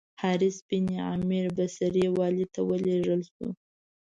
حارث 0.21 0.57
بن 0.69 0.85
عمیر 1.09 1.45
بصري 1.57 2.05
والي 2.17 2.45
ته 2.53 2.59
ولېږل 2.69 3.21
شو. 3.31 3.47